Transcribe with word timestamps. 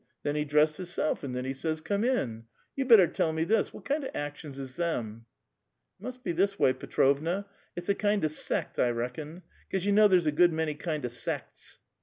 Then 0.23 0.35
he 0.35 0.45
dressed 0.45 0.77
hisself, 0.77 1.23
and 1.23 1.35
then 1.35 1.45
he 1.45 1.53
says,' 1.53 1.79
Come 1.81 2.03
in.' 2.03 2.45
You 2.75 2.85
better 2.85 3.05
tell 3.05 3.31
me 3.31 3.43
this: 3.43 3.71
what 3.71 3.85
kind 3.85 4.03
of 4.03 4.09
actions 4.15 4.57
is 4.57 4.75
them?" 4.75 5.27
"It 5.99 6.03
must 6.03 6.23
be 6.23 6.31
this 6.31 6.57
way, 6.57 6.73
Petrovna; 6.73 7.45
it's 7.75 7.87
a 7.89 7.93
kind 7.93 8.23
of 8.23 8.31
sect, 8.31 8.79
I 8.79 8.89
reckon, 8.89 9.43
'cause 9.71 9.85
you 9.85 9.91
know 9.91 10.07
there's 10.07 10.25
a 10.25 10.31
good 10.31 10.53
many 10.53 10.73
kind 10.73 11.05
of 11.05 11.11
sects." 11.11 11.77